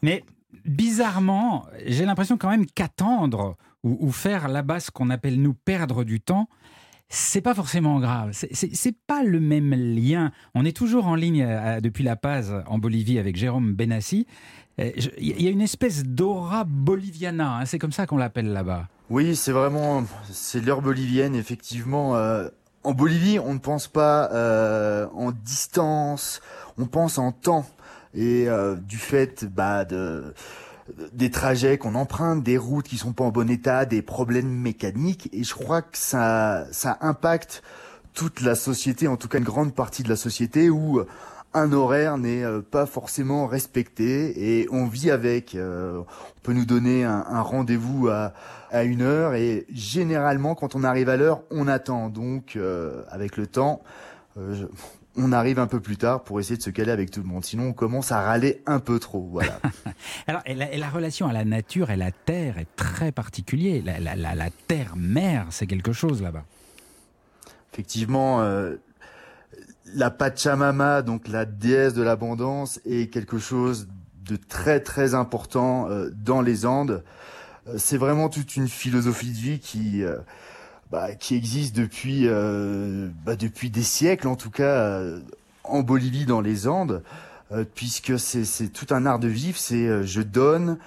Mais 0.02 0.24
bizarrement, 0.64 1.66
j'ai 1.86 2.04
l'impression 2.04 2.36
quand 2.38 2.50
même 2.50 2.66
qu'attendre 2.66 3.56
ou, 3.82 3.96
ou 4.00 4.12
faire 4.12 4.48
là-bas 4.48 4.80
ce 4.80 4.90
qu'on 4.90 5.10
appelle 5.10 5.40
nous 5.40 5.54
perdre 5.54 6.04
du 6.04 6.20
temps, 6.20 6.48
c'est 7.10 7.42
pas 7.42 7.54
forcément 7.54 8.00
grave. 8.00 8.30
C'est 8.32 8.96
pas 9.06 9.22
le 9.22 9.38
même 9.40 9.72
lien. 9.74 10.32
On 10.54 10.64
est 10.64 10.76
toujours 10.76 11.06
en 11.06 11.14
ligne 11.14 11.42
euh, 11.42 11.80
depuis 11.80 12.02
La 12.02 12.16
Paz 12.16 12.54
en 12.66 12.78
Bolivie 12.78 13.18
avec 13.18 13.36
Jérôme 13.36 13.74
Benassi. 13.74 14.26
Il 14.78 15.40
y 15.42 15.46
a 15.46 15.50
une 15.50 15.60
espèce 15.60 16.02
d'aura 16.02 16.64
boliviana, 16.64 17.58
hein, 17.58 17.64
c'est 17.64 17.78
comme 17.78 17.92
ça 17.92 18.06
qu'on 18.06 18.16
l'appelle 18.16 18.52
là-bas. 18.52 18.88
Oui, 19.10 19.36
c'est 19.36 19.52
vraiment, 19.52 20.04
c'est 20.30 20.60
l'heure 20.60 20.82
bolivienne, 20.82 21.34
effectivement. 21.34 22.16
euh, 22.16 22.48
en 22.82 22.92
Bolivie, 22.92 23.38
on 23.38 23.54
ne 23.54 23.58
pense 23.58 23.86
pas 23.88 24.30
euh, 24.32 25.06
en 25.14 25.30
distance, 25.30 26.40
on 26.76 26.86
pense 26.86 27.18
en 27.18 27.32
temps. 27.32 27.66
Et 28.14 28.48
euh, 28.48 28.76
du 28.76 28.96
fait 28.96 29.44
bah, 29.44 29.84
de, 29.84 30.34
des 31.12 31.30
trajets 31.30 31.78
qu'on 31.78 31.94
emprunte, 31.94 32.42
des 32.42 32.58
routes 32.58 32.86
qui 32.86 32.96
sont 32.96 33.12
pas 33.12 33.24
en 33.24 33.30
bon 33.30 33.50
état, 33.50 33.86
des 33.86 34.02
problèmes 34.02 34.48
mécaniques, 34.48 35.28
et 35.32 35.44
je 35.44 35.54
crois 35.54 35.82
que 35.82 35.98
ça, 35.98 36.66
ça 36.72 36.98
impacte 37.00 37.62
toute 38.12 38.40
la 38.40 38.54
société, 38.54 39.08
en 39.08 39.16
tout 39.16 39.28
cas 39.28 39.38
une 39.38 39.44
grande 39.44 39.74
partie 39.74 40.02
de 40.02 40.08
la 40.08 40.16
société, 40.16 40.70
où 40.70 41.02
un 41.54 41.72
horaire 41.72 42.18
n'est 42.18 42.42
euh, 42.44 42.60
pas 42.60 42.84
forcément 42.86 43.46
respecté 43.46 44.60
et 44.60 44.68
on 44.70 44.86
vit 44.86 45.10
avec. 45.10 45.54
Euh, 45.54 45.98
on 46.00 46.40
peut 46.42 46.52
nous 46.52 46.66
donner 46.66 47.04
un, 47.04 47.24
un 47.28 47.40
rendez-vous 47.40 48.08
à, 48.08 48.32
à 48.70 48.82
une 48.84 49.02
heure 49.02 49.34
et 49.34 49.66
généralement 49.72 50.54
quand 50.54 50.74
on 50.74 50.84
arrive 50.84 51.08
à 51.08 51.16
l'heure, 51.16 51.42
on 51.50 51.68
attend. 51.68 52.08
Donc 52.10 52.56
euh, 52.56 53.02
avec 53.10 53.36
le 53.36 53.46
temps, 53.46 53.82
euh, 54.36 54.54
je- 54.54 54.66
on 55.16 55.30
arrive 55.30 55.60
un 55.60 55.68
peu 55.68 55.78
plus 55.78 55.96
tard 55.96 56.24
pour 56.24 56.40
essayer 56.40 56.56
de 56.56 56.62
se 56.62 56.70
caler 56.70 56.90
avec 56.90 57.08
tout 57.12 57.20
le 57.20 57.28
monde. 57.28 57.44
Sinon, 57.44 57.68
on 57.68 57.72
commence 57.72 58.10
à 58.10 58.20
râler 58.20 58.62
un 58.66 58.80
peu 58.80 58.98
trop. 58.98 59.28
Voilà. 59.30 59.60
Alors, 60.26 60.42
et 60.44 60.54
la, 60.54 60.72
et 60.72 60.76
la 60.76 60.88
relation 60.90 61.28
à 61.28 61.32
la 61.32 61.44
nature 61.44 61.90
et 61.92 61.96
la 61.96 62.10
terre 62.10 62.58
est 62.58 62.66
très 62.74 63.12
particulière. 63.12 63.80
La, 63.86 64.00
la- 64.00 64.16
la- 64.16 64.34
la 64.34 64.50
terre-mère, 64.66 65.46
c'est 65.50 65.68
quelque 65.68 65.92
chose 65.92 66.20
là-bas. 66.20 66.42
Effectivement, 67.72 68.40
euh, 68.42 68.74
la 69.92 70.10
Pachamama, 70.10 71.02
donc 71.02 71.28
la 71.28 71.44
déesse 71.44 71.94
de 71.94 72.02
l'abondance, 72.02 72.80
est 72.84 73.12
quelque 73.12 73.38
chose 73.38 73.88
de 74.24 74.36
très 74.36 74.80
très 74.80 75.14
important 75.14 75.88
euh, 75.88 76.10
dans 76.14 76.40
les 76.40 76.66
Andes. 76.66 77.02
Euh, 77.68 77.74
c'est 77.76 77.98
vraiment 77.98 78.28
toute 78.28 78.56
une 78.56 78.68
philosophie 78.68 79.30
de 79.30 79.36
vie 79.36 79.58
qui 79.58 80.02
euh, 80.02 80.16
bah, 80.90 81.14
qui 81.14 81.34
existe 81.34 81.76
depuis 81.76 82.26
bah, 83.24 83.36
depuis 83.36 83.70
des 83.70 83.82
siècles, 83.82 84.28
en 84.28 84.36
tout 84.36 84.50
cas 84.50 85.02
en 85.64 85.82
Bolivie, 85.82 86.24
dans 86.24 86.40
les 86.40 86.68
Andes, 86.68 87.02
puisque 87.74 88.18
c'est 88.18 88.68
tout 88.68 88.86
un 88.94 89.04
art 89.04 89.18
de 89.18 89.26
vivre. 89.26 89.58
C'est 89.58 90.06
je 90.06 90.20
donne 90.20 90.78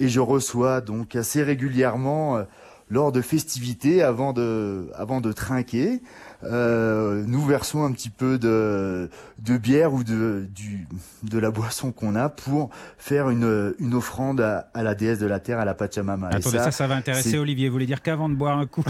et 0.00 0.08
je 0.08 0.18
reçois 0.18 0.80
donc 0.80 1.14
assez 1.14 1.44
régulièrement 1.44 2.44
lors 2.92 3.10
de 3.10 3.22
festivités 3.22 4.02
avant 4.02 4.34
de 4.34 4.90
avant 4.94 5.22
de 5.22 5.32
trinquer. 5.32 6.02
Euh, 6.44 7.24
nous 7.26 7.42
versons 7.46 7.84
un 7.84 7.92
petit 7.92 8.10
peu 8.10 8.36
de, 8.36 9.08
de 9.38 9.56
bière 9.56 9.94
ou 9.94 10.02
de, 10.04 10.46
du, 10.52 10.88
de 11.22 11.38
la 11.38 11.50
boisson 11.52 11.92
qu'on 11.92 12.16
a 12.16 12.28
pour 12.28 12.68
faire 12.98 13.30
une, 13.30 13.74
une 13.78 13.94
offrande 13.94 14.40
à, 14.40 14.68
à 14.74 14.82
la 14.82 14.94
déesse 14.96 15.20
de 15.20 15.26
la 15.26 15.38
terre, 15.38 15.60
à 15.60 15.64
la 15.64 15.74
Pachamama. 15.74 16.30
Et 16.32 16.34
Attendez, 16.34 16.58
ça, 16.58 16.72
ça, 16.72 16.86
va 16.88 16.96
intéresser 16.96 17.38
Olivier. 17.38 17.68
Vous 17.68 17.74
voulez 17.74 17.86
dire 17.86 18.02
qu'avant 18.02 18.28
de 18.28 18.34
boire 18.34 18.58
un 18.58 18.66
coup, 18.66 18.84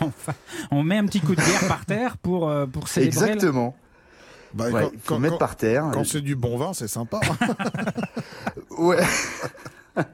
on 0.70 0.82
met 0.82 0.96
un 0.96 1.04
petit 1.04 1.20
coup 1.20 1.34
de 1.34 1.42
bière 1.42 1.68
par 1.68 1.84
terre 1.84 2.16
pour, 2.16 2.48
euh, 2.48 2.66
pour 2.66 2.88
célébrer 2.88 3.32
Exactement. 3.32 3.76
Bah, 4.54 4.70
Ouais, 4.70 4.88
quand 5.04 5.16
faut 5.16 5.20
mettre 5.20 5.38
par 5.38 5.56
terre. 5.56 5.90
quand 5.92 6.04
c'est 6.04 6.22
du 6.22 6.34
bon 6.36 6.56
vin, 6.56 6.72
c'est 6.72 6.88
sympa. 6.88 7.20
Ouais. 8.78 9.02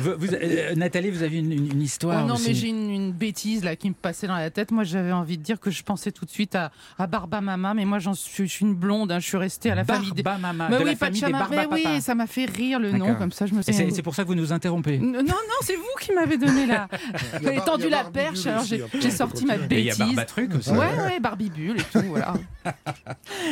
Vous- 0.00 0.14
vous- 0.18 0.34
euh, 0.34 0.74
Nathalie, 0.74 1.10
vous 1.10 1.22
avez 1.22 1.38
une, 1.38 1.52
une- 1.52 1.72
une 1.72 1.82
histoire 1.82 2.22
Oh 2.24 2.28
non, 2.28 2.34
aussi. 2.34 2.48
mais 2.48 2.54
j'ai 2.54 2.68
une, 2.68 2.90
une 3.12 3.18
bêtise 3.18 3.62
là 3.64 3.76
qui 3.76 3.88
me 3.88 3.94
passait 3.94 4.26
dans 4.26 4.36
la 4.36 4.50
tête. 4.50 4.70
Moi, 4.70 4.84
j'avais 4.84 5.12
envie 5.12 5.36
de 5.38 5.42
dire 5.42 5.60
que 5.60 5.70
je 5.70 5.82
pensais 5.82 6.10
tout 6.12 6.24
de 6.24 6.30
suite 6.30 6.54
à, 6.54 6.72
à 6.98 7.06
Barba 7.06 7.40
Mama, 7.40 7.74
mais 7.74 7.84
moi, 7.84 7.98
j'en 7.98 8.14
suis, 8.14 8.46
je 8.48 8.52
suis 8.52 8.64
une 8.64 8.74
blonde. 8.74 9.12
hein, 9.12 9.18
je 9.20 9.26
suis 9.26 9.36
restée 9.36 9.70
à 9.70 9.74
la 9.74 9.84
famille 9.84 10.12
des. 10.12 10.22
Barba 10.22 10.40
Mama, 10.40 10.68
Mais 10.70 10.78
de 10.78 10.82
oui, 10.84 10.90
la 10.90 10.96
famille 10.96 11.20
des 11.20 11.30
Barba 11.32 11.66
mais 11.70 11.84
oui, 11.86 12.00
ça 12.00 12.14
m'a 12.14 12.26
fait 12.26 12.46
rire 12.46 12.78
le 12.80 12.92
nom 12.92 13.14
comme 13.14 13.32
ça. 13.32 13.46
Je 13.46 13.54
me 13.54 13.62
suis. 13.62 13.72
c'est 13.72 14.02
pour 14.02 14.14
ça 14.14 14.22
que 14.22 14.28
vous 14.28 14.34
nous 14.34 14.52
interrompez. 14.52 14.98
Non, 14.98 15.22
non, 15.22 15.34
c'est 15.62 15.76
vous 15.76 15.82
qui 16.00 16.12
m'avez 16.12 16.38
donné 16.38 16.66
la. 16.66 16.88
Il 17.40 17.46
y 17.46 17.48
a 17.48 17.52
Bar- 17.56 17.64
tendu 17.64 17.88
la 17.88 18.04
perche, 18.04 18.46
alors 18.46 18.64
j'ai 18.64 19.10
sorti 19.10 19.44
ma. 19.44 19.56
Et 19.56 19.58
il 19.70 19.84
y 19.84 19.90
a 19.90 19.94
bêtise. 19.94 19.98
Barba 19.98 20.24
Truc 20.24 20.54
aussi. 20.54 20.70
Ouais, 20.70 20.78
ouais, 20.78 21.20
Barbie 21.20 21.50
Bulle 21.50 21.76
et 21.78 21.82
tout, 21.98 22.04
voilà. 22.08 22.34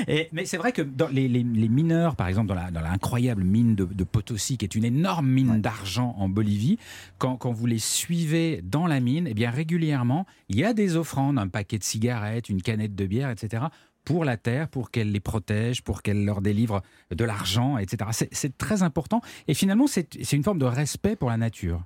Et- 0.09 0.29
mais 0.33 0.45
c'est 0.45 0.57
vrai 0.57 0.73
que 0.73 0.83
dans 0.83 1.09
les, 1.09 1.29
les- 1.29 1.43
les 1.43 1.69
mineurs, 1.69 2.17
par 2.17 2.29
exemple, 2.29 2.49
dans 2.49 2.55
la- 2.55 2.71
dans 2.71 2.81
l'incroyable 2.81 3.43
mine 3.45 3.75
de, 3.75 3.85
de 3.85 4.05
Potosi, 4.05 4.57
qui 4.57 4.65
est 4.65 4.75
une 4.75 4.85
énorme 4.85 5.27
mine 5.29 5.61
d'argent 5.61 6.15
en 6.19 6.29
Bolivie, 6.29 6.79
quand, 7.19 7.37
quand 7.37 7.51
vous 7.53 7.67
les 7.67 7.79
suivez 7.79 8.63
dans 8.65 8.87
la 8.87 9.01
mine, 9.01 9.27
eh 9.29 9.35
bien 9.35 9.50
régulièrement, 9.51 10.27
il 10.49 10.59
y 10.59 10.65
a 10.65 10.73
des 10.73 10.97
offrandes, 10.97 11.39
un 11.39 11.49
paquet 11.49 11.79
de 11.79 11.85
cigarettes, 11.85 12.49
une 12.49 12.63
canette 12.63 12.95
de 12.95 13.07
bière, 13.07 13.31
etc., 13.31 13.65
pour 14.05 14.25
la 14.25 14.37
terre, 14.37 14.69
pour 14.69 14.91
qu'elle 14.91 15.13
les 15.13 15.21
protège, 15.21 15.83
pour 15.83 16.03
qu'elle 16.03 16.25
leur 16.25 16.41
délivre 16.41 16.83
de 17.15 17.25
l'argent, 17.25 17.77
etc. 17.77 18.29
C'est 18.33 18.57
très 18.57 18.83
important. 18.83 19.21
Et 19.47 19.55
finalement, 19.55 19.87
c'est 19.87 20.33
une 20.33 20.43
forme 20.43 20.59
de 20.59 20.65
respect 20.65 21.17
pour 21.17 21.29
la 21.29 21.37
nature. 21.37 21.85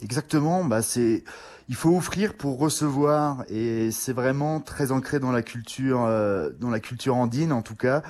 Exactement, 0.00 0.64
bah 0.64 0.82
c'est 0.82 1.22
il 1.68 1.74
faut 1.74 1.96
offrir 1.96 2.34
pour 2.34 2.58
recevoir 2.58 3.44
et 3.48 3.90
c'est 3.90 4.12
vraiment 4.12 4.60
très 4.60 4.92
ancré 4.92 5.20
dans 5.20 5.32
la 5.32 5.42
culture 5.42 6.04
euh, 6.04 6.50
dans 6.60 6.70
la 6.70 6.80
culture 6.80 7.16
andine 7.16 7.52
en 7.52 7.62
tout 7.62 7.76
cas. 7.76 8.02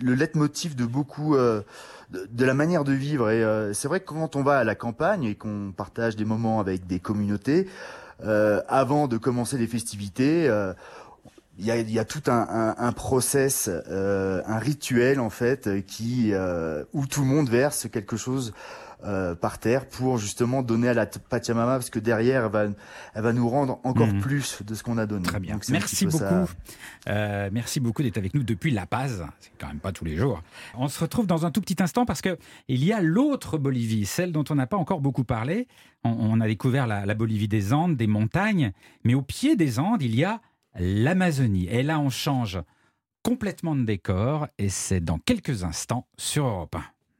Le 0.00 0.14
leitmotiv 0.14 0.74
de 0.74 0.84
beaucoup 0.84 1.36
euh, 1.36 1.62
de, 2.10 2.44
la 2.44 2.54
manière 2.54 2.82
de 2.82 2.92
vivre 2.92 3.30
et 3.30 3.44
euh, 3.44 3.72
c'est 3.72 3.88
vrai 3.88 4.00
que 4.00 4.06
quand 4.06 4.36
on 4.36 4.42
va 4.42 4.58
à 4.58 4.64
la 4.64 4.74
campagne 4.74 5.24
et 5.24 5.34
qu'on 5.34 5.72
partage 5.76 6.16
des 6.16 6.24
moments 6.24 6.60
avec 6.60 6.86
des 6.86 6.98
communautés 6.98 7.68
avant 8.68 9.06
de 9.06 9.18
commencer 9.18 9.58
les 9.58 9.66
festivités 9.66 10.48
il 11.58 11.66
y 11.66 11.70
a, 11.70 11.78
y 11.78 11.98
a, 11.98 12.04
tout 12.04 12.22
un, 12.26 12.46
un, 12.48 12.74
un 12.78 12.92
process, 12.92 13.68
un 13.68 14.58
rituel 14.58 15.20
en 15.20 15.30
fait, 15.30 15.84
qui 15.86 16.32
où 16.92 17.06
tout 17.06 17.20
le 17.20 17.26
monde 17.26 17.48
verse 17.48 17.88
quelque 17.90 18.16
chose 18.16 18.52
euh, 19.06 19.34
par 19.34 19.58
terre 19.58 19.86
pour 19.86 20.16
justement 20.16 20.62
donner 20.62 20.88
à 20.88 20.94
la 20.94 21.04
Pachamama 21.04 21.72
parce 21.72 21.90
que 21.90 21.98
derrière 21.98 22.46
elle 22.46 22.50
va, 22.50 22.64
elle 23.14 23.22
va 23.22 23.32
nous 23.34 23.46
rendre 23.50 23.78
encore 23.84 24.06
mhm. 24.06 24.20
plus 24.20 24.62
de 24.62 24.74
ce 24.74 24.82
qu'on 24.82 24.96
a 24.96 25.04
donné. 25.04 25.24
Très 25.24 25.40
bien. 25.40 25.58
merci 25.68 26.06
beaucoup. 26.06 26.48
Euh, 27.08 27.50
merci 27.52 27.80
beaucoup 27.80 28.02
d'être 28.02 28.16
avec 28.16 28.32
nous 28.32 28.44
depuis 28.44 28.70
La 28.70 28.86
Paz. 28.86 29.26
C'est 29.40 29.50
quand 29.58 29.66
même 29.66 29.80
pas 29.80 29.92
tous 29.92 30.06
les 30.06 30.16
jours. 30.16 30.42
On 30.74 30.88
se 30.88 30.98
retrouve 31.00 31.26
dans 31.26 31.44
un 31.44 31.50
tout 31.50 31.60
petit 31.60 31.82
instant 31.82 32.06
parce 32.06 32.22
que 32.22 32.38
il 32.68 32.82
y 32.82 32.94
a 32.94 33.02
l'autre 33.02 33.58
Bolivie, 33.58 34.06
celle 34.06 34.32
dont 34.32 34.44
on 34.48 34.54
n'a 34.54 34.66
pas 34.66 34.78
encore 34.78 35.02
beaucoup 35.02 35.24
parlé. 35.24 35.68
On, 36.02 36.40
a 36.40 36.46
découvert 36.46 36.86
la, 36.86 37.04
la 37.04 37.14
Bolivie 37.14 37.48
des 37.48 37.74
Andes, 37.74 37.96
des 37.96 38.06
montagnes, 38.06 38.72
mais 39.04 39.14
au 39.14 39.22
pied 39.22 39.56
des 39.56 39.78
Andes, 39.78 40.02
il 40.02 40.14
y 40.14 40.24
a 40.24 40.40
l'Amazonie. 40.78 41.68
Et 41.68 41.82
là, 41.82 42.00
on 42.00 42.10
change 42.10 42.60
complètement 43.22 43.74
de 43.74 43.84
décor 43.84 44.48
et 44.58 44.68
c'est 44.68 45.00
dans 45.00 45.18
quelques 45.18 45.64
instants 45.64 46.06
sur 46.18 46.46
Europe 46.46 46.76
1. 46.76 46.93